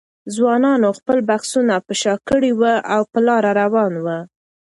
[0.35, 4.17] ځوانانو خپل بکسونه پر شا کړي وو او په لاره روان وو.